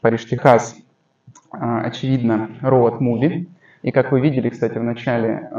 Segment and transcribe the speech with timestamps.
[0.00, 0.76] Париж, Техас,
[1.50, 3.48] очевидно, роуд муви.
[3.82, 5.50] И как вы видели, кстати, в начале,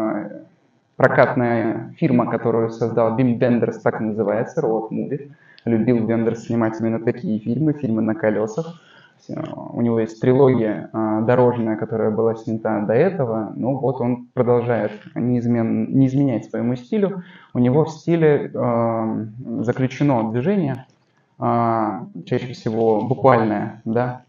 [0.96, 5.32] прокатная фирма, которую создал Бим Бендерс, так и называется, роуд муви.
[5.66, 8.82] Любил Бендерс снимать именно такие фильмы, фильмы на колесах.
[9.28, 14.92] У него есть трилогия а, дорожная, которая была снята до этого, но вот он продолжает
[15.16, 17.24] неизмен, не изменять своему стилю.
[17.54, 19.26] У него в стиле э,
[19.60, 20.86] заключено движение,
[21.40, 24.24] э, чаще всего буквальное, да.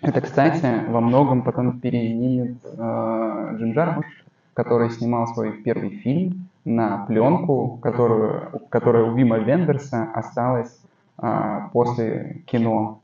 [0.00, 4.06] Это, кстати, во многом потом перенимет э, Джим Джармуш,
[4.54, 10.78] который снимал свой первый фильм на пленку, которую, которая у Вима Вендерса осталась
[11.16, 13.00] а, после кино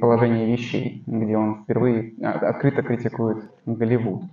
[0.00, 4.24] «Положение вещей», где он впервые а, открыто критикует Голливуд.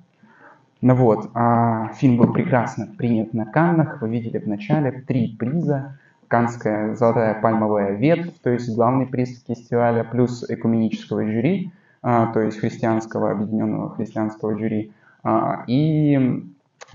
[0.81, 4.01] Ну вот, а фильм был прекрасно принят на Каннах.
[4.01, 5.97] Вы видели в начале три приза.
[6.27, 11.71] Канская золотая пальмовая ветвь, то есть главный приз фестиваля, плюс экуменического жюри,
[12.01, 14.91] то есть христианского, объединенного христианского жюри,
[15.23, 16.45] а, и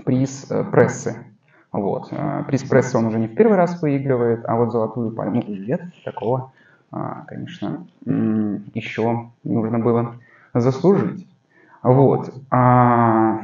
[0.05, 1.27] приз э, прессы,
[1.73, 2.09] вот.
[2.11, 5.83] А, приз прессы он уже не в первый раз выигрывает, а вот золотую пальму лет
[6.05, 6.53] такого,
[6.91, 10.17] а, конечно, еще нужно было
[10.55, 11.27] заслужить.
[11.83, 12.33] Вот.
[12.51, 13.43] А,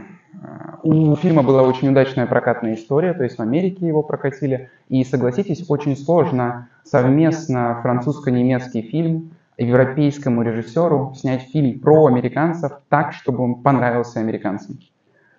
[0.83, 4.71] у фильма была очень удачная прокатная история, то есть в Америке его прокатили.
[4.89, 13.45] И согласитесь, очень сложно совместно французско-немецкий фильм европейскому режиссеру снять фильм про американцев так, чтобы
[13.45, 14.79] он понравился американцам.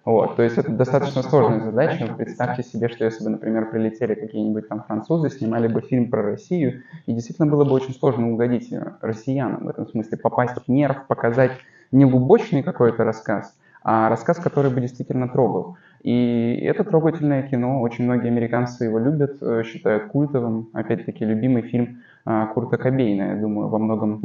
[0.03, 2.11] Вот, то есть это достаточно сложная задача.
[2.17, 6.81] Представьте себе, что если бы, например, прилетели какие-нибудь там французы, снимали бы фильм про Россию,
[7.05, 11.05] и действительно было бы очень сложно угодить э, россиянам в этом смысле, попасть в нерв,
[11.07, 11.51] показать
[11.91, 15.77] не глубочный какой-то рассказ, а рассказ, который бы действительно трогал.
[16.03, 20.69] И это трогательное кино, очень многие американцы его любят, э, считают культовым.
[20.73, 24.23] Опять-таки, любимый фильм э, Курта Кобейна, я думаю, во многом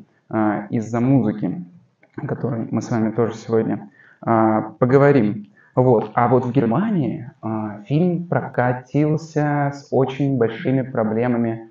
[0.70, 1.62] из-за музыки,
[2.16, 3.88] о которой мы с вами тоже сегодня
[4.20, 5.46] поговорим.
[5.76, 6.10] Вот.
[6.14, 7.30] А вот в Германии
[7.84, 11.70] фильм прокатился с очень большими проблемами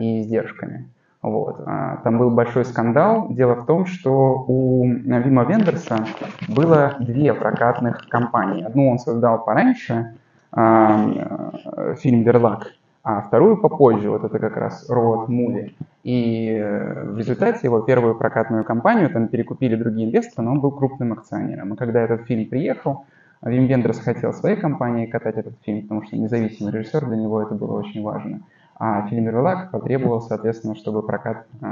[0.00, 0.88] и издержками.
[1.22, 1.62] Вот.
[1.66, 3.28] А, там был большой скандал.
[3.30, 6.04] Дело в том, что у Вима Вендерса
[6.48, 8.64] было две прокатных компании.
[8.64, 10.16] Одну он создал пораньше,
[10.50, 12.72] а, фильм «Верлак»,
[13.04, 15.72] а вторую попозже, вот это как раз Road Movie.
[16.04, 20.70] И э, в результате его первую прокатную компанию там перекупили другие инвесторы, но он был
[20.70, 21.74] крупным акционером.
[21.74, 23.04] И когда этот фильм приехал,
[23.42, 27.54] Вим Вендерс хотел своей компании катать этот фильм, потому что независимый режиссер, для него это
[27.54, 28.42] было очень важно.
[28.84, 31.66] А фильм «Мерлак» потребовал, соответственно, чтобы прокат э,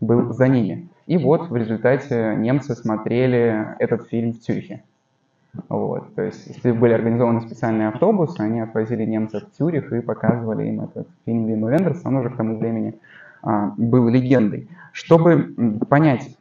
[0.00, 0.86] был за ними.
[1.08, 4.84] И вот в результате немцы смотрели этот фильм в Цюрихе.
[5.68, 6.14] Вот.
[6.14, 10.82] То есть, если были организованы специальные автобусы, они отвозили немцев в Цюрих и показывали им
[10.82, 12.06] этот фильм Вима Вендерса.
[12.06, 12.94] Он уже к тому времени
[13.42, 14.68] а, был легендой.
[14.92, 15.56] Чтобы
[15.88, 16.36] понять,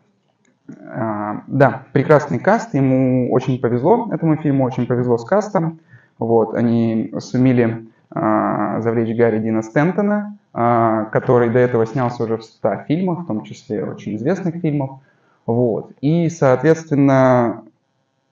[0.69, 5.79] а, да, прекрасный каст, ему очень повезло, этому фильму очень повезло с кастом.
[6.19, 12.43] Вот, они сумели а, завлечь Гарри Дина Стентона, а, который до этого снялся уже в
[12.43, 15.01] 100 фильмах, в том числе очень известных фильмов.
[15.45, 15.91] Вот.
[15.99, 17.63] И, соответственно,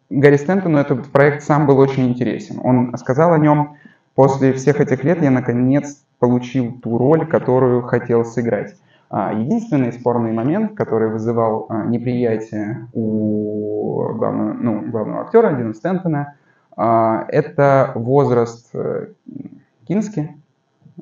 [0.09, 2.61] Гарри Стентону этот проект сам был очень интересен.
[2.63, 3.75] Он сказал о нем,
[4.15, 8.73] после всех этих лет я наконец получил ту роль, которую хотел сыграть.
[9.09, 16.35] А, единственный спорный момент, который вызывал а, неприятие у главного, ну, главного актера Дина Стэнтона,
[16.77, 19.07] а, это возраст э,
[19.93, 20.35] Кински,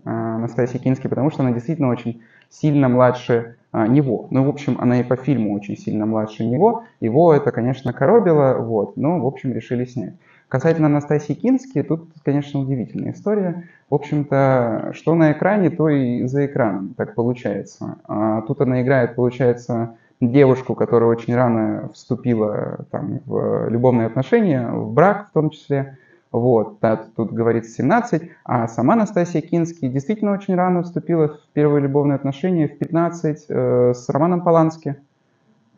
[0.03, 4.27] Настасьи Кински, потому что она действительно очень сильно младше него.
[4.31, 6.83] Ну, в общем, она и по фильму очень сильно младше него.
[6.99, 10.15] Его это, конечно, коробило, вот, но, в общем, решили снять.
[10.49, 13.69] Касательно Анастасии Кински, тут, конечно, удивительная история.
[13.89, 17.95] В общем-то, что на экране, то и за экраном так получается.
[18.09, 24.91] А тут она играет, получается, девушку, которая очень рано вступила там, в любовные отношения, в
[24.93, 25.97] брак в том числе.
[26.31, 31.81] Вот, да, тут говорится 17, а сама Настасья Кински действительно очень рано вступила в первые
[31.81, 34.95] любовные отношения в 15 э, с Романом Полански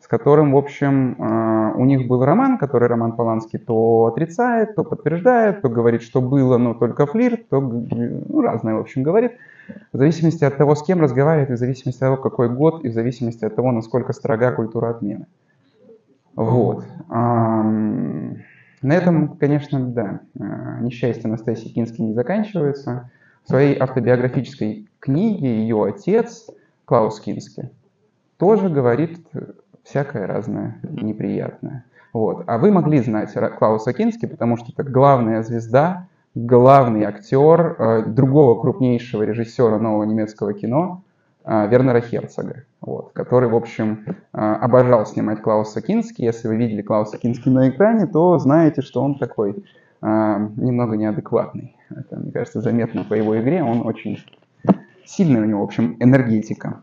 [0.04, 4.84] с которым, в общем, а, у них был роман, который Роман Поланский то отрицает, то
[4.84, 9.32] подтверждает, то говорит, что было, но только флирт, то ну, разное, в общем, говорит.
[9.94, 12.94] В зависимости от того, с кем разговаривает, в зависимости от того, какой год, и в
[12.94, 15.26] зависимости от того, насколько строга культура отмены.
[16.36, 16.84] Вот.
[18.84, 23.10] На этом, конечно, да, а, несчастье Анастасии Кински не заканчивается.
[23.44, 26.50] В своей автобиографической книге ее отец,
[26.86, 27.72] Клаус Кински,
[28.38, 29.20] тоже говорит
[29.84, 31.86] всякое разное неприятное.
[32.14, 32.44] Вот.
[32.48, 38.60] А вы могли знать Клауса Кински, потому что это главная звезда, главный актер э, другого
[38.60, 41.02] крупнейшего режиссера нового немецкого кино,
[41.46, 46.22] Вернера Херцога, вот, который, в общем, а, обожал снимать Клауса Кински.
[46.22, 49.64] Если вы видели Клауса Кински на экране, то знаете, что он такой
[50.02, 51.76] а, немного неадекватный.
[51.90, 53.62] Это, мне кажется, заметно по его игре.
[53.62, 54.24] Он очень
[55.06, 56.82] сильная у него, в общем, энергетика.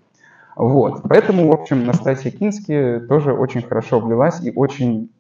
[0.57, 1.03] Вот.
[1.09, 5.11] Поэтому, в общем, Настасья Кински тоже очень хорошо влилась и очень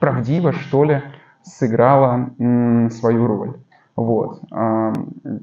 [0.00, 1.02] правдиво, что ли,
[1.42, 2.30] сыграла
[2.90, 3.56] свою роль.
[3.98, 4.40] Вот.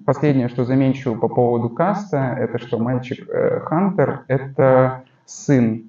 [0.05, 5.83] Последнее, что замечу по поводу каста, это что мальчик э, Хантер– это сын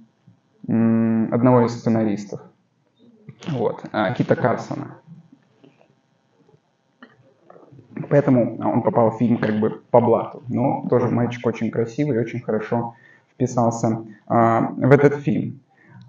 [0.67, 2.41] одного из сценаристов,
[3.47, 4.97] вот, а, Кита Карсона.
[8.11, 10.43] Поэтому он попал в фильм как бы по блату.
[10.49, 12.97] Но тоже мальчик очень красивый и очень хорошо
[13.33, 15.61] вписался а, в этот фильм.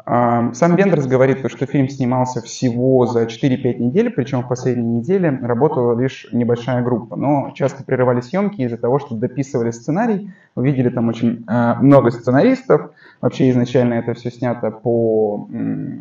[0.07, 6.00] Сам Вендерс говорит, что фильм снимался всего за 4-5 недель, причем в последней неделе работала
[6.00, 7.18] лишь небольшая группа.
[7.18, 10.31] Но часто прерывали съемки из-за того, что дописывали сценарий.
[10.56, 12.92] Увидели там очень а, много сценаристов.
[13.19, 15.50] Вообще изначально это все снято по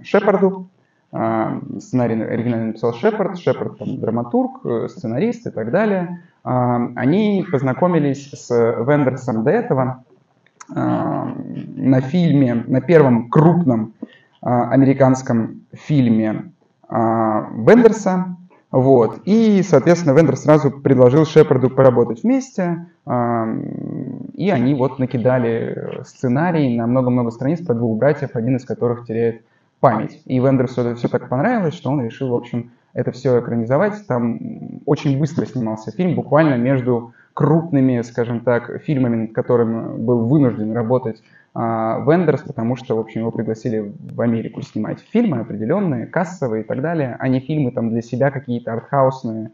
[0.05, 0.69] Шепарду.
[1.11, 3.41] Сценарий оригинально написал Шепард.
[3.41, 6.23] Шепард там драматург, э, сценарист и так далее.
[6.45, 8.51] Они познакомились с
[8.87, 10.05] Вендерсом до этого
[10.69, 13.95] на фильме, на первом крупном
[14.43, 16.53] а, американском фильме
[16.89, 18.37] а, Вендерса.
[18.71, 19.21] Вот.
[19.25, 22.87] И, соответственно, Вендер сразу предложил Шепарду поработать вместе.
[23.07, 29.43] И они вот накидали сценарий на много-много страниц про двух братьев, один из которых теряет
[29.81, 30.21] память.
[30.27, 34.07] И Вендерсу это все так понравилось, что он решил, в общем, это все экранизовать.
[34.07, 34.41] Там
[34.87, 41.23] очень быстро снимался фильм, буквально между крупными, скажем так, фильмами, над которыми был вынужден работать
[41.53, 46.67] а, Вендерс, потому что, в общем, его пригласили в Америку снимать фильмы определенные, кассовые и
[46.67, 49.51] так далее, а не фильмы там для себя какие-то артхаусные.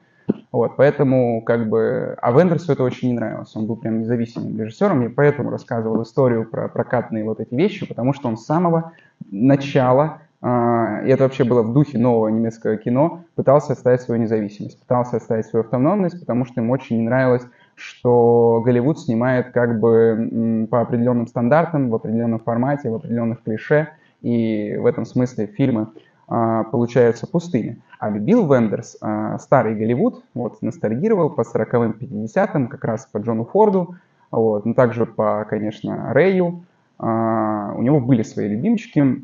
[0.52, 5.04] Вот, поэтому, как бы, а Вендерсу это очень не нравилось, он был прям независимым режиссером,
[5.04, 8.92] и поэтому рассказывал историю про прокатные вот эти вещи, потому что он с самого
[9.28, 15.18] начала, и это вообще было в духе нового немецкого кино, пытался оставить свою независимость, пытался
[15.18, 17.44] оставить свою автономность, потому что ему очень не нравилось
[17.74, 23.88] что Голливуд снимает как бы по определенным стандартам, в определенном формате, в определенных клише,
[24.20, 25.88] и в этом смысле фильмы
[26.28, 27.80] а, получаются пустыми.
[27.98, 33.44] А любил Вендерс а, старый Голливуд, вот, ностальгировал по 40-м, 50-м, как раз по Джону
[33.44, 33.96] Форду,
[34.30, 36.64] вот, но также по, конечно, Рэю.
[36.98, 39.22] А, у него были свои любимчики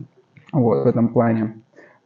[0.53, 1.55] вот, в этом плане.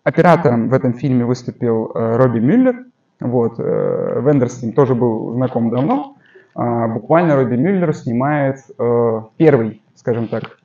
[0.05, 2.87] Оператором в этом фильме выступил э, Робби Мюллер.
[3.21, 6.17] Вот, э, Вендерс с ним тоже был знаком давно.
[6.55, 10.59] А, буквально Робби Мюллер снимает э, первый, скажем так,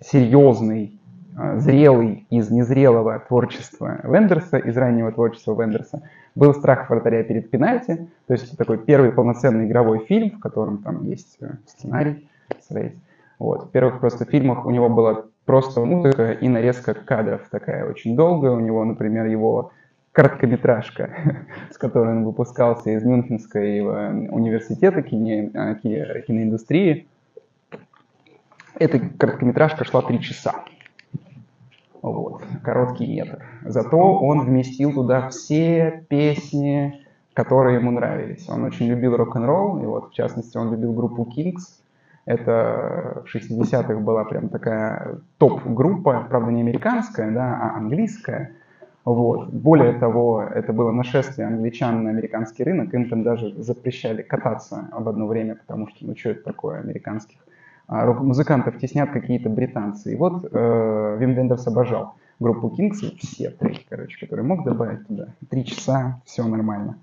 [0.00, 0.98] серьезный,
[1.56, 6.02] зрелый из незрелого творчества Вендерса, из раннего творчества Вендерса,
[6.34, 11.04] был «Страх вратаря перед пенальти», то есть такой первый полноценный игровой фильм, в котором там
[11.04, 12.28] есть сценарий,
[13.38, 13.64] вот.
[13.64, 18.52] В первых просто фильмах у него была просто музыка и нарезка кадров такая очень долгая.
[18.52, 19.72] У него, например, его
[20.12, 27.06] короткометражка, с которой он выпускался из Мюнхенского университета кино, а, киноиндустрии.
[28.78, 30.64] Эта короткометражка шла три часа.
[32.00, 33.44] Вот, короткий метр.
[33.64, 38.48] Зато он вместил туда все песни, которые ему нравились.
[38.48, 41.81] Он очень любил рок-н-ролл, и вот, в частности, он любил группу Kings.
[42.24, 48.52] Это в 60-х была прям такая топ-группа, правда, не американская, да, а английская.
[49.04, 49.48] Вот.
[49.48, 55.08] Более того, это было нашествие англичан на американский рынок, им там даже запрещали кататься в
[55.08, 57.38] одно время, потому что, ну что это такое, американских
[57.88, 60.12] а, рок-музыкантов теснят какие-то британцы.
[60.12, 65.28] И вот э, Вим Вендерс обожал группу Kings, все треки, короче, которые мог добавить туда.
[65.50, 66.98] Три часа, все нормально.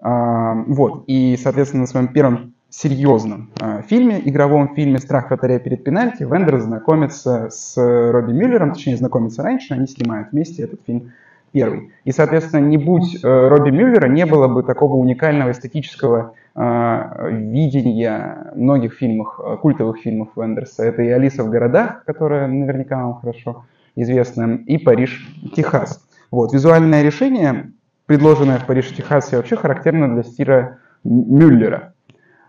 [0.00, 5.84] А, вот, и, соответственно, на своем первом серьезном э, фильме, игровом фильме «Страх вратаря перед
[5.84, 11.12] пенальти» Вендер знакомится с Робби Мюллером, точнее знакомится раньше, они снимают вместе этот фильм
[11.52, 11.92] первый.
[12.04, 18.52] И, соответственно, не будь э, Робби Мюллера, не было бы такого уникального эстетического э, видения
[18.54, 20.84] многих фильмов, э, культовых фильмов Вендерса.
[20.84, 23.64] Это и «Алиса в городах», которая наверняка вам хорошо
[23.96, 26.04] известна, и «Париж, Техас».
[26.30, 27.72] Вот, визуальное решение,
[28.06, 31.94] предложенное в Париже, Техасе, вообще характерно для стиля Мюллера.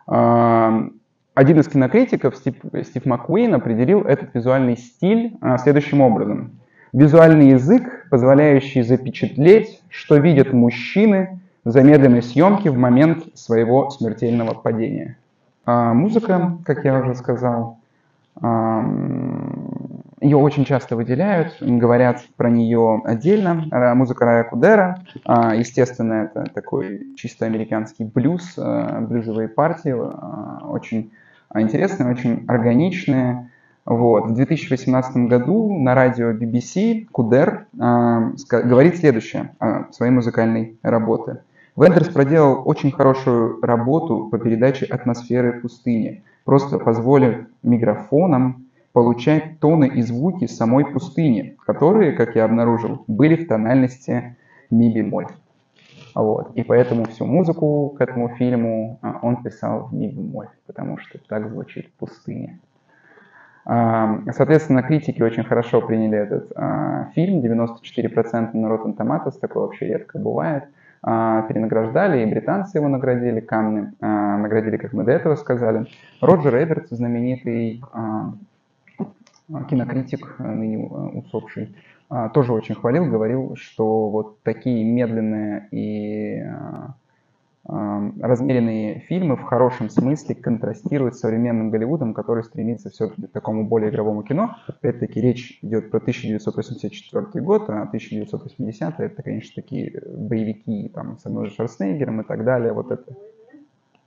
[0.09, 6.59] Один из кинокритиков, Стив, Стив Маккуин, определил этот визуальный стиль а, следующим образом.
[6.91, 15.17] Визуальный язык, позволяющий запечатлеть, что видят мужчины в замедленной съемке в момент своего смертельного падения.
[15.65, 17.77] А музыка, как я уже сказал,
[20.21, 23.65] ее очень часто выделяют, говорят про нее отдельно.
[23.95, 31.11] Музыка Рая Кудера, а, естественно, это такой чисто американский блюз, а, блюзовые партии, а, очень
[31.55, 33.49] интересные, очень органичные.
[33.85, 34.27] Вот.
[34.27, 41.41] В 2018 году на радио BBC Кудер говорит следующее о своей музыкальной работе.
[41.75, 50.01] Вендерс проделал очень хорошую работу по передаче атмосферы пустыни, просто позволив микрофонам получать тоны и
[50.01, 54.36] звуки самой пустыни, которые, как я обнаружил, были в тональности
[54.72, 55.27] ми бемоль.
[56.15, 56.51] Вот.
[56.55, 61.19] И поэтому всю музыку к этому фильму а, он писал в ми бемоль, потому что
[61.27, 62.60] так звучит пустыня.
[63.65, 69.88] А, соответственно, критики очень хорошо приняли этот а, фильм, 94% на Rotten Tomatoes, такое вообще
[69.88, 70.65] редко бывает.
[71.01, 75.86] Перенаграждали, и британцы его наградили, Канны наградили, как мы до этого сказали.
[76.19, 77.81] Роджер Эбертс, знаменитый
[79.70, 81.75] кинокритик, ныне усопший,
[82.10, 86.96] а, тоже очень хвалил, говорил, что вот такие медленные и а,
[87.65, 93.68] а, размеренные фильмы в хорошем смысле контрастируют с современным Голливудом, который стремится все-таки к такому
[93.68, 94.56] более игровому кино.
[94.68, 101.53] Опять-таки речь идет про 1984 год, а 1980 это, конечно, такие боевики там, с Арнольдом
[101.53, 102.74] Шварценеггером и так далее.
[102.74, 103.15] Вот это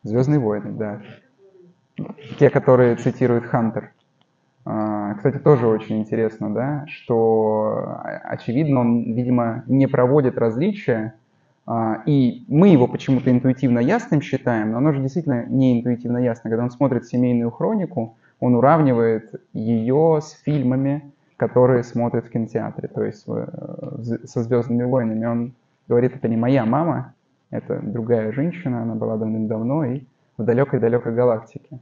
[0.03, 1.03] «Звездные войны», да.
[2.41, 3.93] Те, которые цитирует Хантер.
[5.13, 11.15] А, кстати, тоже очень интересно, да, что, очевидно, он, видимо, не проводит различия,
[11.67, 16.49] а, и мы его почему-то интуитивно ясным считаем, но оно же действительно не интуитивно ясно.
[16.49, 22.89] Когда он смотрит семейную хронику, он уравнивает ее с фильмами, которые смотрит в кинотеатре.
[22.89, 25.53] То есть со «Звездными войнами» он
[25.89, 27.13] говорит, это не моя мама,
[27.51, 30.01] это другая женщина, она была давным-давно и
[30.39, 31.81] в далекой-далекой галактике.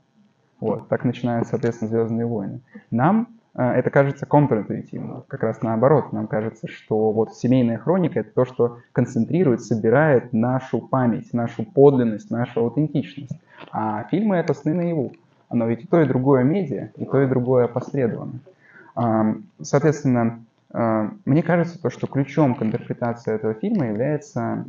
[0.60, 2.60] Вот, так начинаются, соответственно, «Звездные войны».
[2.90, 6.12] Нам э, это кажется контринтуитивно, как раз наоборот.
[6.12, 12.30] Нам кажется, что вот семейная хроника— это то, что концентрирует, собирает нашу память, нашу подлинность,
[12.30, 13.40] нашу аутентичность.
[13.72, 15.12] А фильмы— это сны наяву.
[15.50, 18.40] Но ведь и то, и другое медиа, и то, и другое опосредованно.
[19.62, 24.66] Соответственно, э, мне кажется, то, что ключом к интерпретации этого фильма является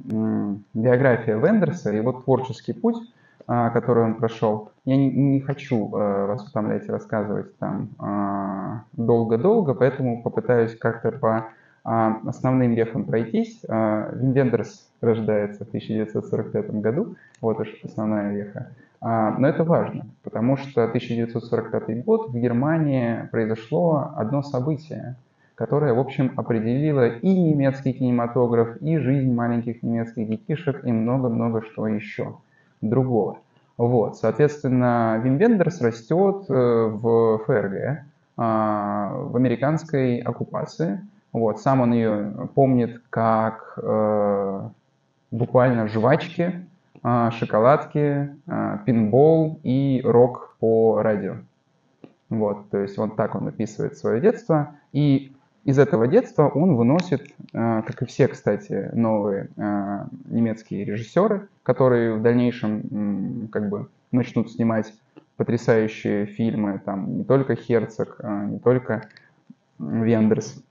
[0.73, 4.71] биография Вендерса, его творческий путь, а, который он прошел.
[4.85, 11.11] Я не, не хочу э, вас утомлять и рассказывать там а, долго-долго, поэтому попытаюсь как-то
[11.11, 11.49] по
[11.83, 13.61] а, основным вехам пройтись.
[13.67, 18.69] Вим Вендерс рождается в 1945 году, вот уж основная веха.
[19.01, 25.15] Но это важно, потому что 1945 год в Германии произошло одно событие,
[25.55, 31.87] которое, в общем, определило и немецкий кинематограф, и жизнь маленьких немецких детишек, и много-много что
[31.87, 32.35] еще
[32.81, 33.39] другого.
[33.77, 38.05] Вот, соответственно, Вим Вендерс растет э, в ФРГ,
[38.37, 41.01] а, в американской оккупации.
[41.33, 44.69] Вот, сам он ее помнит как э,
[45.31, 46.67] буквально жвачки,
[47.03, 51.37] а, шоколадки, а, пинбол и рок по радио.
[52.29, 54.75] Вот, то есть вот так он описывает свое детство.
[54.93, 55.30] И
[55.63, 57.21] из этого детства он выносит,
[57.53, 64.51] э, как и все, кстати, новые э, немецкие режиссеры, которые в дальнейшем как бы начнут
[64.51, 64.93] снимать
[65.37, 69.07] потрясающие фильмы, там не только Херцог, а не только
[69.79, 70.63] Вендерс,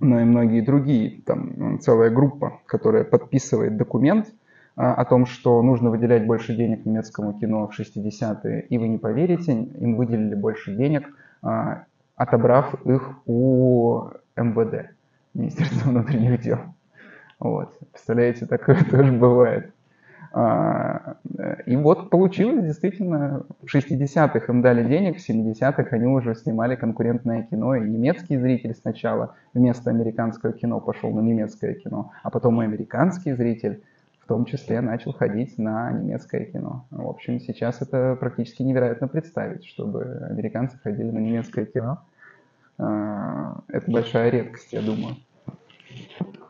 [0.00, 5.90] но и многие другие, там целая группа, которая подписывает документ э, о том, что нужно
[5.90, 11.08] выделять больше денег немецкому кино в 60-е, и вы не поверите, им выделили больше денег,
[12.16, 14.90] отобрав их у МВД,
[15.34, 16.58] Министерство внутренних дел.
[17.38, 17.76] Вот.
[17.90, 19.72] Представляете, такое тоже бывает.
[20.34, 21.16] А,
[21.66, 27.42] и вот получилось действительно, в 60-х им дали денег, в 70-х они уже снимали конкурентное
[27.42, 32.64] кино, и немецкий зритель сначала вместо американского кино пошел на немецкое кино, а потом и
[32.64, 33.82] американский зритель
[34.32, 36.86] том числе начал ходить на немецкое кино.
[36.90, 41.98] В общем, сейчас это практически невероятно представить, чтобы американцы ходили на немецкое кино.
[42.78, 45.16] А, это большая редкость, я думаю.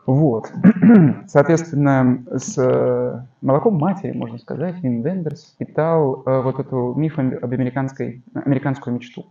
[0.05, 0.49] Вот.
[1.27, 7.51] Соответственно, с э, молоком матери, можно сказать, Вин Вендерс питал э, вот эту миф об
[7.53, 9.25] американской, американскую мечту.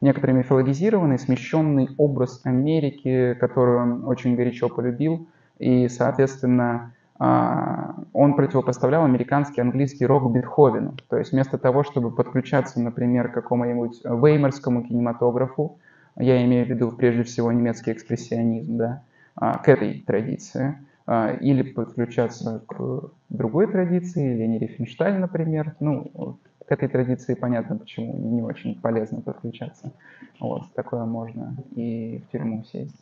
[0.00, 5.26] Некоторый мифологизированный, смещенный образ Америки, которую он очень горячо полюбил.
[5.58, 10.94] И, соответственно, он противопоставлял американский английский рок Бетховену.
[11.08, 15.78] То есть вместо того, чтобы подключаться, например, к какому-нибудь веймарскому кинематографу,
[16.16, 19.02] я имею в виду прежде всего немецкий экспрессионизм, да,
[19.34, 26.72] а, к этой традиции, а, или подключаться к другой традиции, Лени Рифеншталь, например, ну, к
[26.72, 29.92] этой традиции понятно, почему не очень полезно подключаться.
[30.40, 32.96] Вот, такое можно и в тюрьму сесть.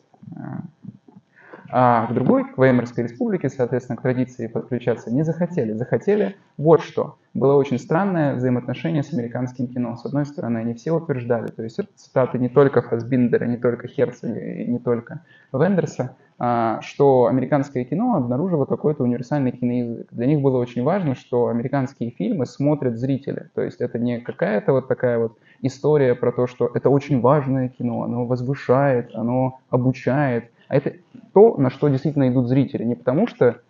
[1.76, 5.72] А к другой, к Веймарской республике, соответственно, к традиции подключаться не захотели.
[5.72, 7.18] Захотели вот что.
[7.34, 9.96] Было очень странное взаимоотношение с американским кино.
[9.96, 13.88] С одной стороны, они все утверждали, то есть это цитаты не только Фасбиндера, не только
[13.88, 20.06] Херцога и не только Вендерса, а, что американское кино обнаружило какой-то универсальный киноязык.
[20.12, 23.50] Для них было очень важно, что американские фильмы смотрят зрители.
[23.52, 27.68] То есть это не какая-то вот такая вот история про то, что это очень важное
[27.68, 30.94] кино, оно возвышает, оно обучает, это
[31.32, 32.82] то, на что действительно идут зрители.
[32.82, 33.60] Не потому что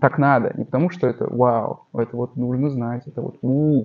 [0.00, 3.84] так надо, не потому что это вау, это вот нужно знать, это вот у,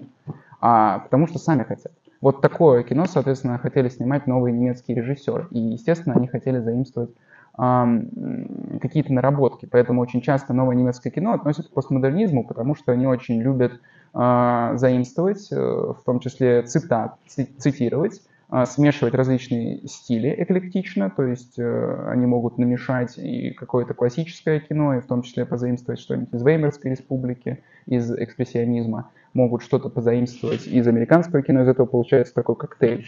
[0.62, 1.91] а потому что сами хотят.
[2.21, 5.48] Вот такое кино, соответственно, хотели снимать новые немецкие режиссеры.
[5.51, 7.12] И, естественно, они хотели заимствовать
[7.57, 9.67] какие-то наработки.
[9.69, 13.74] Поэтому очень часто новое немецкое кино относят к постмодернизму, потому что они очень любят
[14.13, 18.28] э, заимствовать, э, в том числе цитат, цитировать а,
[18.65, 25.01] смешивать различные стили эклектично, то есть э, они могут намешать и какое-то классическое кино, и
[25.01, 31.44] в том числе позаимствовать что-нибудь из Веймарской республики, из экспрессионизма, могут что-то позаимствовать из американского
[31.44, 33.06] кино, из этого получается такой коктейль.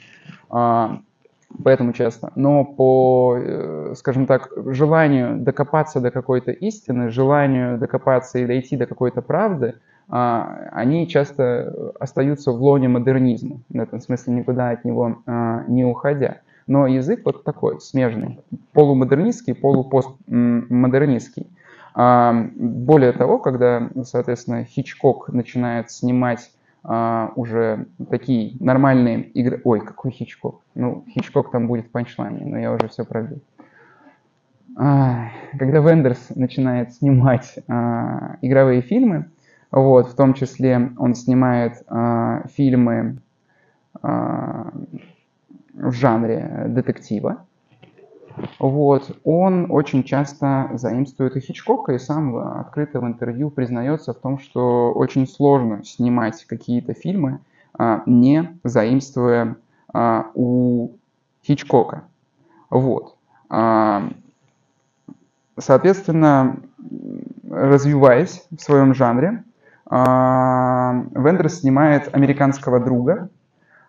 [0.51, 1.01] А,
[1.63, 2.31] поэтому часто.
[2.35, 8.85] Но по, э, скажем так, желанию докопаться до какой-то истины, желанию докопаться и дойти до
[8.85, 15.19] какой-то правды– а, они часто остаются в лоне модернизма, в этом смысле никуда от него
[15.25, 16.41] а, не уходя.
[16.67, 18.41] Но язык вот такой, смежный,
[18.73, 21.47] полумодернистский, полупостмодернистский.
[21.93, 26.51] А, более того, когда, соответственно, Хичкок начинает снимать
[26.83, 29.61] уже такие нормальные игры...
[29.63, 30.61] Ой, какой Хичкок?
[30.73, 33.39] Ну, Хичкок там будет в панчлайне, но я уже все пробил.
[34.73, 37.53] Когда Вендерс начинает снимать
[38.41, 39.29] игровые фильмы,
[39.71, 43.21] вот, в том числе он снимает э, фильмы
[44.01, 44.09] э,
[45.73, 47.45] в жанре детектива.
[48.59, 54.39] Вот, он очень часто заимствует и Хичкока, и сам открыто в интервью признается в том,
[54.39, 57.39] что очень сложно снимать какие-то фильмы,
[57.73, 59.57] а, не заимствуя
[60.33, 60.91] у
[61.43, 62.05] Хичкока.
[62.69, 63.17] Вот.
[65.57, 66.55] Соответственно,
[67.49, 69.43] развиваясь в своем жанре,
[69.91, 73.29] Вендерс снимает американского друга.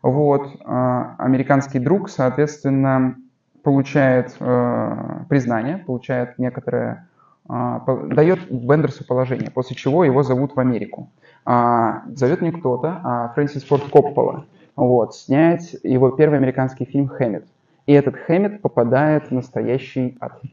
[0.02, 3.14] Вот, а, американский друг, соответственно,
[3.62, 4.96] получает э,
[5.28, 7.06] признание, получает некоторое,
[7.48, 11.08] а, дает Вендерсу положение, после чего его зовут в Америку.
[11.44, 14.44] Зовет не кто-то, а Фрэнсис Форд Коппола.
[14.76, 17.44] Вот, снять его первый американский фильм «Хэммет».
[17.86, 20.46] И этот Хэммет попадает в настоящий ад а,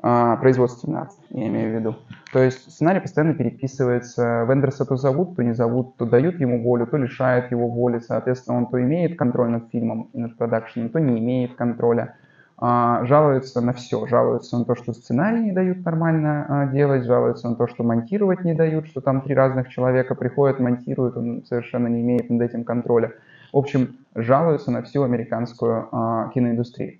[0.00, 1.96] производственный акт, я имею в виду.
[2.32, 6.86] То есть сценарий постоянно переписывается, Вендерса то зовут, то не зовут, то дают ему волю,
[6.86, 11.00] то лишают его воли, соответственно, он то имеет контроль над фильмом и над продакшеном, то
[11.00, 12.14] не имеет контроля.
[12.62, 17.48] А, жалуются на все, жалуются на то, что сценарий не дают нормально а, делать, жалуются
[17.48, 21.86] на то, что монтировать не дают, что там три разных человека приходят, монтируют, он совершенно
[21.88, 23.12] не имеет над этим контроля.
[23.50, 26.98] В общем, жалуются на всю американскую а, киноиндустрию.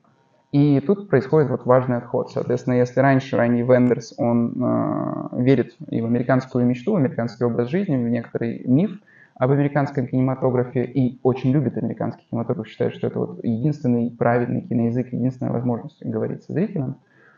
[0.52, 2.30] И тут происходит вот важный отход.
[2.32, 7.68] Соответственно, если раньше Райни Вендерс, он э, верит и в американскую мечту, в американский образ
[7.68, 8.98] жизни, в некоторый миф
[9.36, 15.12] об американском кинематографе и очень любит американский кинематограф, считает, что это вот единственный правильный киноязык,
[15.12, 16.96] единственная возможность говорить со зрителем,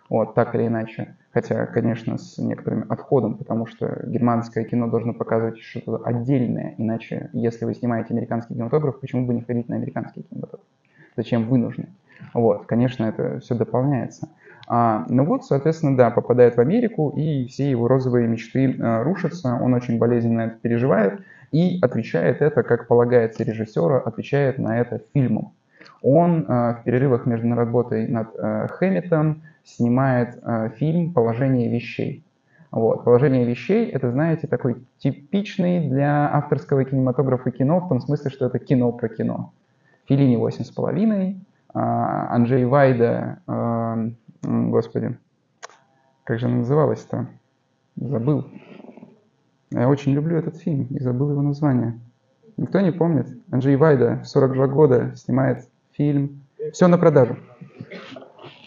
[0.09, 1.15] вот, так или иначе.
[1.33, 7.67] Хотя, конечно, с некоторым отходом, потому что германское кино должно показывать что-то отдельное, иначе, если
[7.67, 10.65] вы снимаете американский кинематограф, почему бы не ходить на американский кинематограф?
[11.15, 11.89] Зачем вы нужны?
[12.35, 14.29] Вот, конечно, это все дополняется.
[14.69, 19.59] А, ну вот, соответственно, да, попадает в Америку, и все его розовые мечты а, рушатся,
[19.61, 25.53] он очень болезненно это переживает, и отвечает это, как полагается режиссера, отвечает на это фильмом.
[26.01, 32.25] Он а, в перерывах между работой над а, Хэмметом снимает а, фильм «Положение вещей».
[32.71, 33.05] Вот.
[33.05, 38.59] Положение вещей— это, знаете, такой типичный для авторского кинематографа кино, в том смысле, что это
[38.59, 39.53] кино про кино.
[40.09, 41.37] Филини 8,5,
[41.75, 43.99] а, Анджей Вайда, а,
[44.43, 45.17] господи,
[46.25, 47.29] как же она называлась-то?
[47.97, 48.47] Забыл.
[49.71, 51.99] Я очень люблю этот фильм и забыл его название.
[52.57, 53.27] Никто не помнит.
[53.51, 57.37] Анджей Вайда в 42 года снимает фильм «Все на продажу».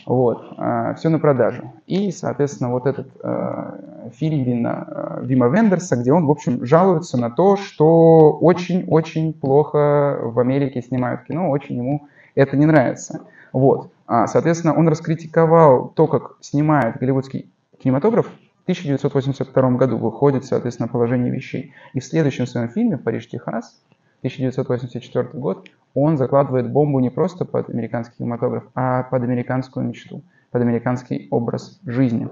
[0.07, 1.73] Вот, а, «Все на продажу».
[1.85, 7.29] И, соответственно, вот этот э, фильм Вина, Вима Вендерса, где он, в общем, жалуется на
[7.29, 13.21] то, что очень-очень плохо в Америке снимают кино, очень ему это не нравится.
[13.53, 13.91] Вот.
[14.07, 17.49] А, соответственно, он раскритиковал то, как снимает голливудский
[17.81, 18.27] кинематограф.
[18.27, 21.73] В 1982 году выходит, соответственно, положение вещей.
[21.93, 23.79] И в следующем своем фильме «Париж, Техас»
[24.19, 30.61] 1984 год, он закладывает бомбу не просто под американский кинематограф, а под американскую мечту, под
[30.61, 32.27] американский образ жизни.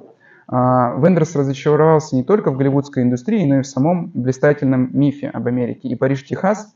[0.48, 5.48] А, Вендерс разочаровался не только в голливудской индустрии, но и в самом блистательном мифе об
[5.48, 5.88] Америке.
[5.88, 6.76] И «Париж, Техас»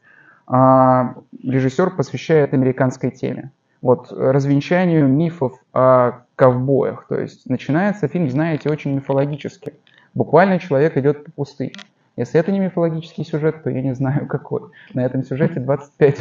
[0.50, 3.52] режиссер посвящает американской теме.
[3.82, 7.06] Вот развенчанию мифов о ковбоях.
[7.08, 9.74] То есть начинается фильм, знаете, очень мифологически.
[10.14, 11.74] Буквально человек идет по пустыне.
[12.16, 14.62] Если это не мифологический сюжет, то я не знаю какой.
[14.94, 16.20] На этом сюжете 25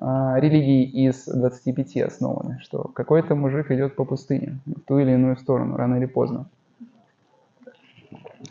[0.00, 5.36] а, религий из 25 основаны, что какой-то мужик идет по пустыне в ту или иную
[5.36, 6.46] сторону, рано или поздно.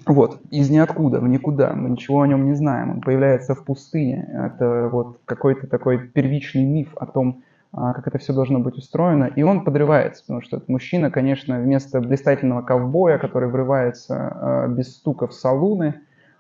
[0.06, 4.28] Вот, из ниоткуда, в никуда, мы ничего о нем не знаем, он появляется в пустыне.
[4.34, 9.26] Это вот какой-то такой первичный миф о том, а, как это все должно быть устроено,
[9.26, 14.96] и он подрывается, потому что этот мужчина, конечно, вместо блистательного ковбоя, который врывается а, без
[14.96, 15.96] стука в салуны,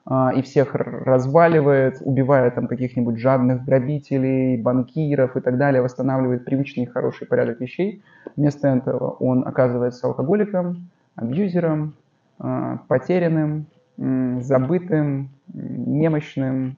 [0.09, 6.85] а, и всех разваливает, убивает там каких-нибудь жадных грабителей, банкиров и так далее, восстанавливает привычный
[6.85, 8.01] хороший порядок вещей.
[8.37, 11.93] Вместо этого он оказывается алкоголиком, абьюзером,
[12.37, 16.77] потерянным, забытым, немощным.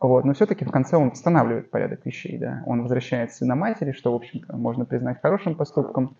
[0.00, 0.24] Вот.
[0.24, 2.38] Но все-таки в конце он восстанавливает порядок вещей.
[2.38, 2.62] Да?
[2.66, 6.14] Он возвращает сына матери, что, в общем-то, можно признать хорошим поступком.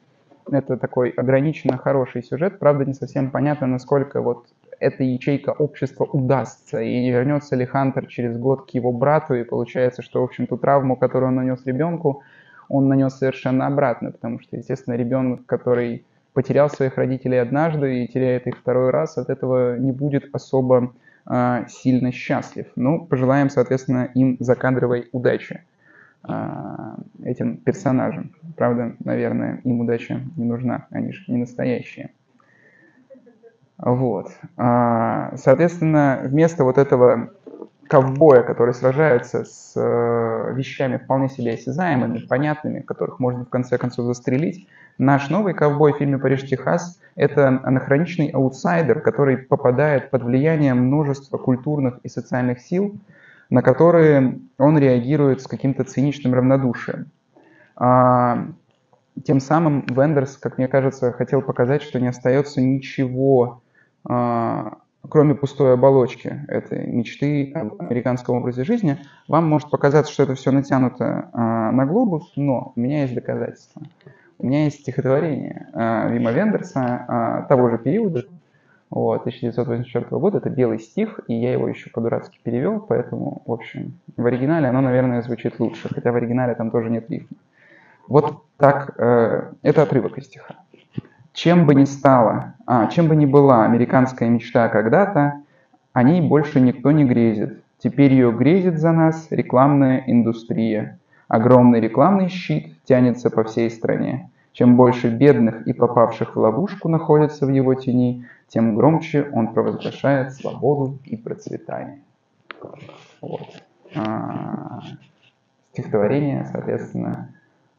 [0.50, 2.58] Это такой ограниченно хороший сюжет.
[2.58, 4.46] Правда, не совсем понятно, насколько вот
[4.80, 9.44] эта ячейка общества удастся, и не вернется ли Хантер через год к его брату, и
[9.44, 12.22] получается, что, в общем, ту травму, которую он нанес ребенку,
[12.68, 18.46] он нанес совершенно обратно, потому что, естественно, ребенок, который потерял своих родителей однажды и теряет
[18.46, 20.92] их второй раз, от этого не будет особо
[21.26, 22.66] э, сильно счастлив.
[22.76, 25.62] Ну, пожелаем, соответственно, им закадровой удачи
[26.28, 26.32] э,
[27.22, 28.34] этим персонажам.
[28.56, 32.10] Правда, наверное, им удача не нужна, они же не настоящие.
[33.78, 34.30] Вот.
[34.56, 37.30] А, соответственно, вместо вот этого
[37.88, 44.06] ковбоя, который сражается с э, вещами вполне себе осязаемыми, понятными, которых можно в конце концов
[44.06, 44.68] застрелить,
[44.98, 51.38] наш новый ковбой в фильме «Париж, Техас»— это анахроничный аутсайдер, который попадает под влияние множества
[51.38, 52.96] культурных и социальных сил,
[53.50, 57.10] на которые он реагирует с каким-то циничным равнодушием.
[57.76, 58.46] А,
[59.24, 63.62] тем самым Вендерс, как мне кажется, хотел показать, что не остается ничего
[64.08, 70.34] а, кроме пустой оболочки этой мечты об американском образе жизни, вам может показаться, что это
[70.34, 73.82] все натянуто а, на глобус, но у меня есть доказательства.
[74.38, 78.24] У меня есть стихотворение а, Вима Вендерса того же периода,
[78.94, 83.98] вот, 1984 года, это белый стих, и я его еще по-дурацки перевел, поэтому, в общем,
[84.16, 87.36] в оригинале оно, наверное, звучит лучше, хотя в оригинале там тоже нет рифма.
[88.06, 90.54] Вот так, э, это отрывок из стиха.
[91.34, 95.42] Чем бы ни стала, а, чем бы ни была американская мечта когда-то,
[95.92, 97.60] о ней больше никто не грезит.
[97.78, 101.00] Теперь ее грезит за нас рекламная индустрия.
[101.26, 104.30] Огромный рекламный щит тянется по всей стране.
[104.52, 110.34] Чем больше бедных и попавших в ловушку находится в его тени, тем громче он провозглашает
[110.34, 111.98] свободу и процветание.
[113.20, 113.60] Вот.
[113.96, 114.82] А,
[115.72, 117.30] стихотворение, соответственно,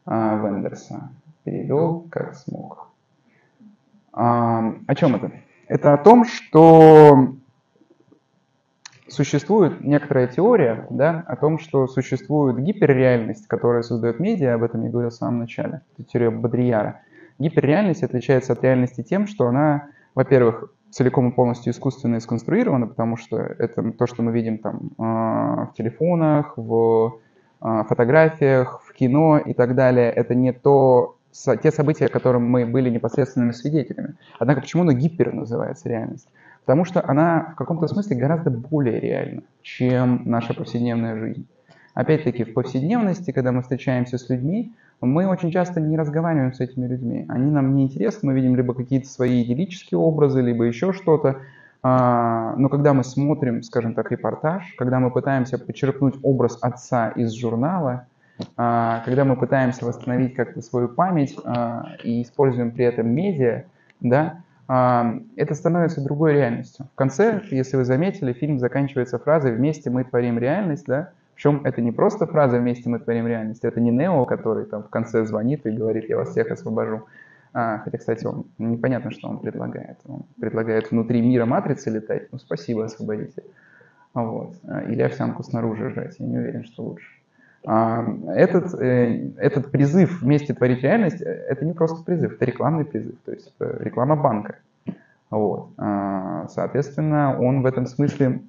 [0.04, 1.08] а, Вендерса
[1.42, 2.85] перевел как смог.
[4.16, 5.30] О чем это?
[5.68, 7.36] Это о том, что
[9.08, 14.90] существует некоторая теория да, о том, что существует гиперреальность, которая создает медиа, об этом я
[14.90, 17.00] говорил в самом начале, теория Бодрияра.
[17.38, 23.38] Гиперреальность отличается от реальности тем, что она, во-первых, целиком и полностью искусственно сконструирована, потому что
[23.38, 27.18] это то, что мы видим там а, в телефонах, в
[27.60, 31.15] а, фотографиях, в кино и так далее, это не то,
[31.62, 34.14] те события, которым мы были непосредственными свидетелями.
[34.38, 36.28] Однако почему она гипер называется реальность?
[36.64, 41.46] Потому что она в каком-то смысле гораздо более реальна, чем наша повседневная жизнь.
[41.94, 46.86] Опять-таки, в повседневности, когда мы встречаемся с людьми, мы очень часто не разговариваем с этими
[46.86, 47.24] людьми.
[47.28, 51.38] Они нам не интересны, мы видим либо какие-то свои идиллические образы, либо еще что-то.
[51.82, 57.32] А, но когда мы смотрим, скажем так, репортаж, когда мы пытаемся подчеркнуть образ отца из
[57.32, 58.06] журнала,
[58.56, 63.64] когда мы пытаемся восстановить как-то свою память а, и используем при этом медиа,
[64.00, 66.86] да, а, это становится другой реальностью.
[66.92, 71.80] В конце, если вы заметили, фильм заканчивается фразой «Вместе мы творим реальность», да, причем это
[71.80, 75.66] не просто фраза «Вместе мы творим реальность», это не Нео, который там в конце звонит
[75.66, 77.06] и говорит «Я вас всех освобожу».
[77.52, 79.98] А, хотя, кстати, он непонятно, что он предлагает.
[80.06, 82.30] Он предлагает внутри мира матрицы летать.
[82.30, 83.44] Ну, спасибо, освободите.
[84.12, 84.56] Вот.
[84.88, 86.16] Или овсянку снаружи жать.
[86.18, 87.06] Я не уверен, что лучше.
[87.68, 93.16] А, этот, э, этот призыв вместе творить реальность, это не просто призыв, это рекламный призыв,
[93.24, 94.54] то есть это реклама банка.
[95.30, 95.70] Вот.
[95.76, 98.42] А, соответственно, он в этом смысле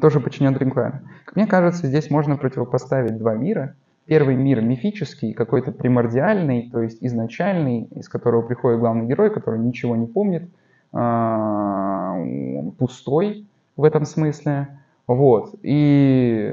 [0.00, 1.02] тоже подчинен рекламе.
[1.36, 3.76] Мне кажется, здесь можно противопоставить два мира.
[4.06, 9.94] Первый мир мифический, какой-то примордиальный, то есть изначальный, из которого приходит главный герой, который ничего
[9.94, 10.50] не помнит,
[10.92, 14.68] э, пустой в этом смысле,
[15.06, 16.52] вот, и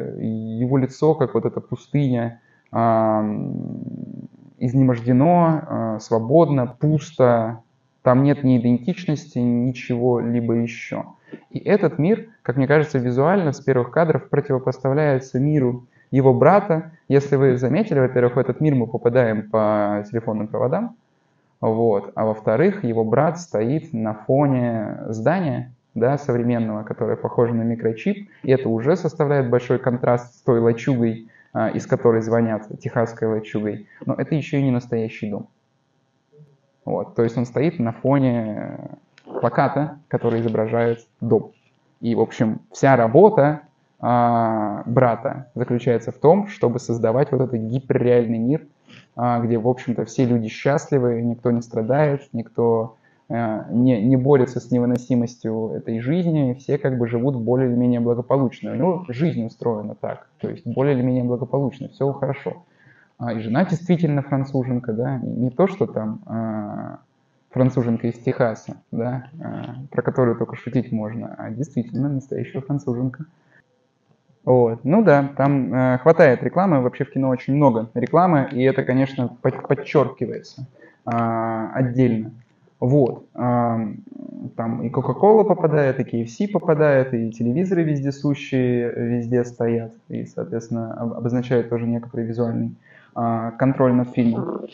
[0.59, 2.41] его лицо, как вот эта пустыня,
[4.59, 5.61] изнемождено,
[5.95, 7.63] э, свободно, пусто,
[8.01, 11.05] там нет ни идентичности, ничего либо еще.
[11.49, 16.91] И этот мир, как мне кажется, визуально с первых кадров противопоставляется миру его брата.
[17.07, 20.95] Если вы заметили, во-первых, в этот мир мы попадаем по телефонным проводам,
[21.59, 22.11] вот.
[22.15, 28.51] а во-вторых, его брат стоит на фоне здания, да, современного, которое похоже на микрочип, и
[28.51, 33.87] это уже составляет большой контраст с той лачугой, а, из которой звонят, техасской лачугой.
[34.05, 35.47] Но это еще и не настоящий дом.
[36.85, 37.15] Вот.
[37.15, 38.77] То есть он стоит на фоне
[39.25, 41.51] плаката, который изображает дом.
[42.01, 43.61] И, в общем, вся работа
[43.99, 48.65] а, брата заключается в том, чтобы создавать вот этот гиперреальный мир,
[49.15, 52.97] а, где, в общем-то, все люди счастливы, никто не страдает, никто
[53.29, 58.75] не, не борется с невыносимостью этой жизни, все как бы живут более или менее благополучно.
[58.75, 62.63] Ну, жизнь устроена так, то есть более или менее благополучно, все хорошо.
[63.17, 66.99] А, и жена действительно француженка, да, не то, что там а,
[67.51, 73.25] француженка из Техаса, да, а, про которую только шутить можно, а действительно настоящая француженка.
[74.43, 74.83] Вот.
[74.83, 79.29] Ну да, там э, хватает рекламы, вообще в кино очень много рекламы, и это, конечно,
[79.41, 80.67] под, подчеркивается
[81.05, 82.31] э, отдельно.
[82.83, 83.23] Вот.
[83.31, 91.69] Там и Coca-Cola попадает, и KFC попадает, и телевизоры вездесущие везде стоят, и, соответственно, обозначают
[91.69, 92.75] тоже некоторый визуальный
[93.15, 94.67] э, контроль над фильмом.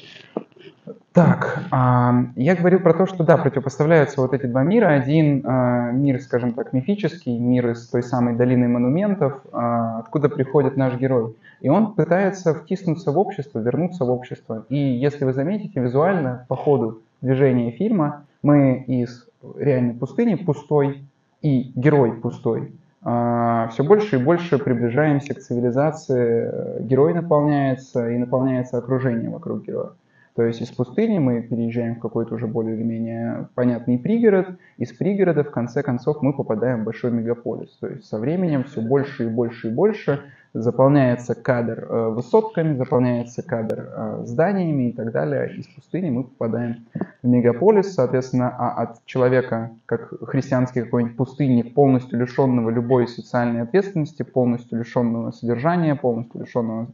[1.13, 4.88] Так, я говорил про то, что да, противопоставляются вот эти два мира.
[4.88, 10.78] Один а, мир, скажем так, мифический, мир из той самой долины монументов, а, откуда приходит
[10.78, 11.36] наш герой.
[11.62, 14.65] И он пытается втиснуться в общество, вернуться в общество.
[14.69, 21.04] И если вы заметите, визуально по ходу движения фильма мы из реальной пустыни пустой
[21.42, 26.82] и герой пустой а, все больше и больше приближаемся к цивилизации.
[26.84, 29.92] Герой наполняется и наполняется окружение вокруг героя.
[30.36, 34.94] То есть из пустыни мы переезжаем в какой-то уже более или менее понятный пригород, из
[34.94, 37.72] пригорода в конце концов мы попадаем в большой мегаполис.
[37.80, 40.22] То есть со временем все больше и больше и больше
[40.54, 45.56] заполняется кадр э, высотками, заполняется кадр э, зданиями и так далее.
[45.58, 46.88] Из пустыни мы попадаем
[47.22, 54.24] в мегаполис, соответственно, а от человека, как христианский какой-нибудь пустынник, полностью лишенного любой социальной ответственности,
[54.24, 56.88] полностью лишенного содержания, полностью лишенного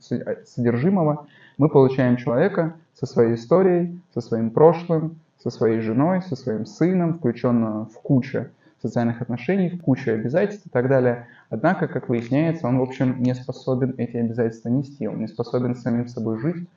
[0.46, 6.66] содержимого, мы получаем человека, со своей историей, со своим прошлым, со своей женой, со своим
[6.66, 8.48] сыном, включенного в кучу
[8.88, 11.28] социальных отношений, кучу обязательств и так далее.
[11.50, 16.08] Однако, как выясняется, он, в общем, не способен эти обязательства нести, он не способен самим
[16.08, 16.68] собой жить.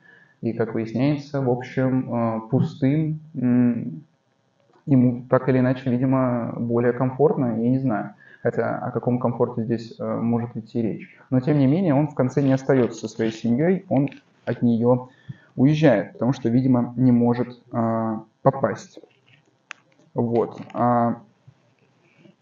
[0.40, 7.71] И, как выясняется, в общем, э, пустым ему так или иначе, видимо, более комфортно, я
[7.71, 8.14] не знаю.
[8.42, 11.18] Хотя о каком комфорте здесь э, может идти речь.
[11.31, 14.09] Но, тем не менее, он в конце не остается со своей семьей, он
[14.44, 15.09] от нее
[15.57, 19.01] уезжает, потому что, видимо, не может а, попасть.
[20.14, 20.61] Вот.
[20.73, 21.21] А,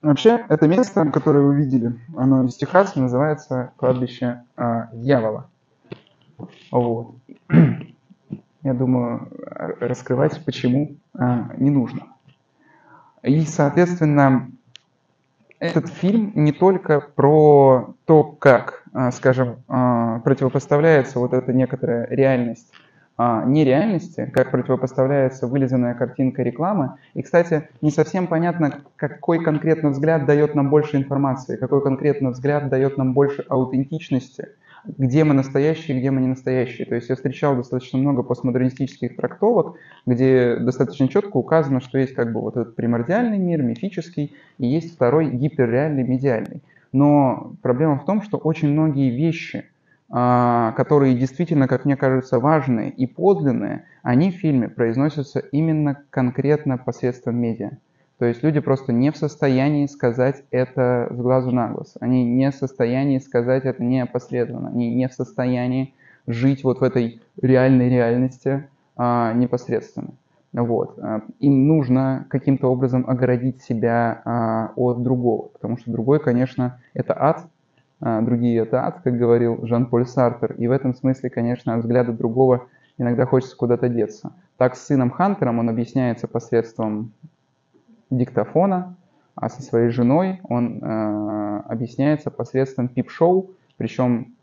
[0.09, 5.49] вообще, это место, которое вы видели, оно из Техаса, называется кладбище а, дьявола.
[6.71, 7.17] Вот.
[8.63, 9.29] Я думаю,
[9.81, 12.07] раскрывать почему а, не нужно.
[13.23, 14.51] И, соответственно,
[15.59, 22.71] этот фильм не только про то, как, а, скажем, а, противопоставляется вот эта некоторая реальность
[23.19, 26.99] а, нереальности, как противопоставляется вылизанная картинка рекламы.
[27.15, 32.69] И, кстати, не совсем понятно, какой конкретно взгляд дает нам больше информации, какой конкретно взгляд
[32.69, 34.49] дает нам больше аутентичности,
[34.85, 36.87] где мы настоящие, где мы не настоящие.
[36.87, 42.35] То есть я встречал достаточно много постмодернистических трактовок, где достаточно четко указано, что есть как
[42.35, 46.61] бы вот этот примордиальный мир, мифический, и есть второй гиперреальный, медиальный.
[46.93, 49.65] Но проблема в том, что очень многие вещи–
[50.09, 57.37] которые действительно, как мне кажется, важные и подлинные, они в фильме произносятся именно конкретно посредством
[57.37, 57.79] медиа.
[58.19, 61.95] То есть люди просто не в состоянии сказать это с глазу на глаз.
[62.01, 64.71] Они не в состоянии сказать это неопосредованно.
[64.71, 65.95] Они не в состоянии
[66.27, 70.15] жить вот в этой реальной реальности а, непосредственно.
[70.53, 70.99] Вот.
[70.99, 77.15] А, им нужно каким-то образом оградить себя а, от другого, потому что другой, конечно, это
[77.19, 77.49] ад, а,
[78.01, 80.53] другие это ад, как говорил Жан-Поль Сартер.
[80.59, 82.67] И в этом смысле, конечно, от взгляда другого
[82.99, 84.33] иногда хочется куда-то деться.
[84.57, 87.13] Так с сыном Хантером он объясняется посредством
[88.11, 88.97] диктофона,
[89.35, 94.35] а со своей женой он э, объясняется посредством пип-шоу, причем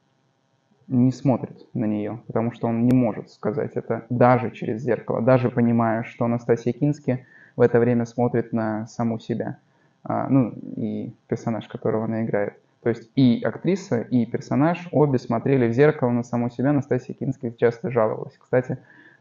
[0.88, 5.50] не смотрит на нее, потому что он не может сказать это даже через зеркало, даже
[5.50, 9.58] понимая, что Анастасия Кински в это время смотрит на саму себя.
[10.04, 12.56] А, ну, и персонаж, которого она играет.
[12.84, 16.74] То есть и актриса, и персонаж обе смотрели в зеркало на саму себя.
[16.74, 18.78] Настасья Кинская часто жаловалась, кстати,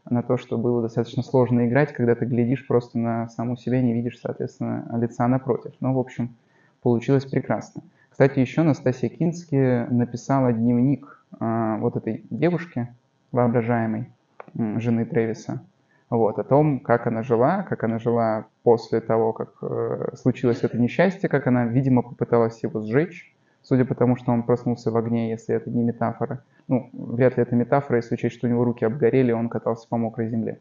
[0.09, 3.93] на то, что было достаточно сложно играть, когда ты глядишь просто на саму себя, не
[3.93, 5.71] видишь, соответственно, лица напротив.
[5.79, 6.35] Но, в общем,
[6.81, 7.83] получилось прекрасно.
[8.09, 12.89] Кстати, еще Настасья Кински написала дневник э, вот этой девушки,
[13.31, 14.09] воображаемой,
[14.55, 15.63] э, жены Тревиса,
[16.09, 20.77] вот, о том, как она жила, как она жила после того, как э, случилось это
[20.77, 23.32] несчастье, как она, видимо, попыталась его сжечь,
[23.63, 26.43] судя по тому, что он проснулся в огне, если это не метафора.
[26.67, 29.97] Ну, вряд ли это метафора, если учесть, что у него руки обгорели, он катался по
[29.97, 30.59] мокрой земле.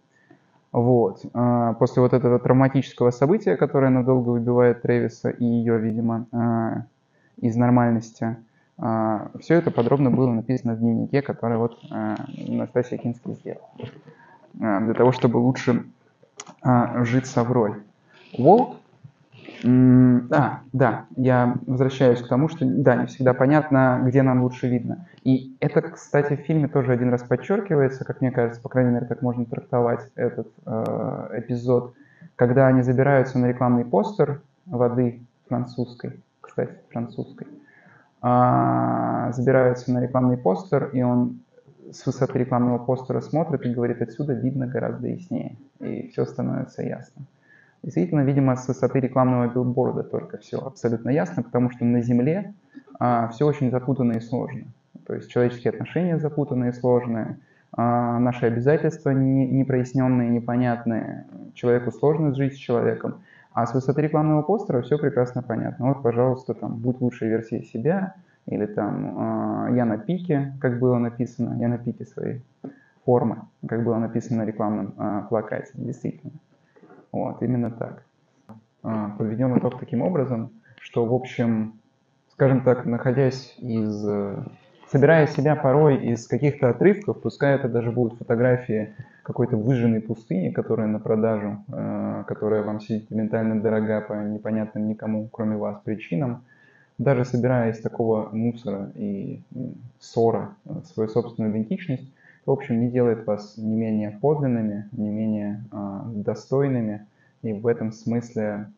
[0.73, 1.25] Вот.
[1.35, 6.85] А, после вот этого травматического события, которое надолго выбивает Тревиса и ее, видимо, а,
[7.37, 8.37] из нормальности,
[8.79, 11.79] а, все это подробно было написано в дневнике, который вот
[12.49, 13.69] Настасья Кинский сделала.
[14.55, 15.85] Для того, чтобы лучше
[16.63, 17.83] вжиться в роль.
[18.37, 18.82] Уолт
[19.63, 25.07] да, да, я возвращаюсь к тому, что, да, не всегда понятно, где нам лучше видно.
[25.25, 29.07] И это, кстати, в фильме тоже один раз подчеркивается, как мне кажется, по крайней мере,
[29.07, 31.95] так можно трактовать этот э, эпизод,
[32.37, 37.47] когда они забираются на рекламный постер воды французской, кстати, французской,
[38.23, 41.41] э, забираются на рекламный постер, и он
[41.93, 47.23] с высоты рекламного постера смотрит и говорит, отсюда видно гораздо яснее, и все становится ясно.
[47.83, 52.55] Действительно, видимо, с высоты рекламного билборда только все абсолютно ясно, потому что на Земле
[52.99, 54.65] а, все очень запутанно и сложно.
[55.07, 57.39] То есть человеческие отношения запутанные и сложные,
[57.73, 63.23] а, наши обязательства не, непроясненные, непонятные, человеку сложно жить с человеком.
[63.53, 65.89] А с высоты рекламного постера все прекрасно понятно.
[65.89, 68.15] Вот, пожалуйста, там, будь лучшей версией себя,
[68.47, 72.43] или там э, я на пике, как было написано, я на пике своей
[73.05, 76.33] формы, как было написано на рекламном э, плакате, действительно.
[77.13, 78.03] Вот, именно так.
[78.83, 81.75] А, подведем итог таким образом, что, в общем,
[82.33, 84.05] скажем так, находясь из...
[84.09, 84.43] Э,
[84.89, 90.89] собирая себя порой из каких-то отрывков, пускай это даже будут фотографии какой-то выжженной пустыни, которая
[90.89, 96.43] на продажу, э, которая вам сентиментально дорога по непонятным никому, кроме вас, причинам,
[96.99, 99.41] даже собирая из такого мусора и
[100.01, 102.09] ссора э, свою собственную идентичность,
[102.45, 107.07] в общем, не делает вас не менее подлинными, не менее э, достойными.
[107.43, 108.71] И в этом смысле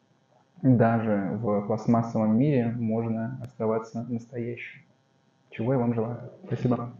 [0.62, 4.80] даже в пластмассовом мире можно оставаться настоящим.
[5.50, 6.30] Чего я вам желаю.
[6.46, 6.90] Спасибо.